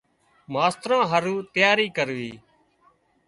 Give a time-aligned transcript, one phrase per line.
[0.53, 2.31] ماستران هارُو تياري ڪروِي۔